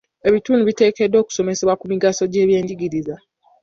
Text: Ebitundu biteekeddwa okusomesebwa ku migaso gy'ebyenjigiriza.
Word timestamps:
Ebitundu 0.27 0.63
biteekeddwa 0.65 1.17
okusomesebwa 1.21 1.77
ku 1.79 1.85
migaso 1.91 2.23
gy'ebyenjigiriza. 2.31 3.15